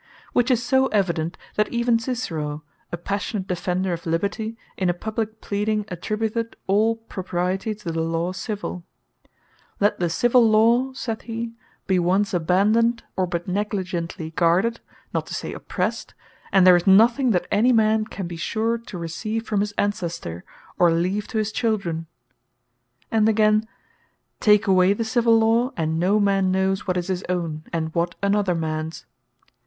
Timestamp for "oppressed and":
15.53-16.65